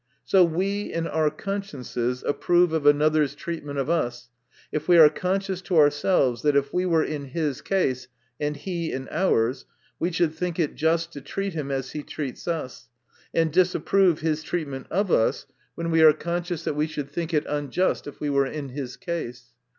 So 0.25 0.43
we 0.43 0.91
in 0.91 1.05
our 1.05 1.29
consciences 1.29 2.23
approve 2.25 2.73
of 2.73 2.87
another's 2.87 3.35
treatment 3.35 3.77
of 3.77 3.87
us, 3.87 4.29
if 4.71 4.87
we 4.87 4.97
are 4.97 5.09
conscious 5.11 5.61
to 5.61 5.77
ourselves, 5.77 6.41
that 6.41 6.55
if 6.55 6.73
we 6.73 6.87
were 6.87 7.03
in' 7.03 7.25
his 7.25 7.61
case, 7.61 8.07
and 8.39 8.57
he 8.57 8.91
in 8.91 9.07
ours, 9.11 9.65
we 9.99 10.09
should 10.11 10.33
think 10.33 10.57
it 10.57 10.73
just 10.73 11.13
to 11.13 11.21
treat 11.21 11.53
him 11.53 11.69
as 11.69 11.91
he 11.91 12.01
treats 12.01 12.47
us; 12.47 12.89
and 13.31 13.51
disapprove 13.53 14.21
his 14.21 14.41
treatment 14.41 14.87
of 14.89 15.11
us, 15.11 15.45
when 15.75 15.91
we 15.91 16.01
are 16.01 16.13
conscious 16.13 16.63
that 16.63 16.73
we 16.75 16.87
should 16.87 17.11
think 17.11 17.31
it 17.31 17.45
unjust, 17.47 18.07
if 18.07 18.19
we 18.19 18.31
were 18.31 18.47
in 18.47 18.69
his 18.69 18.97
case. 18.97 19.51